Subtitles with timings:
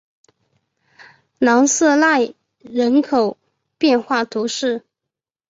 [1.37, 3.37] 朗瑟奈人口
[3.77, 4.83] 变化图示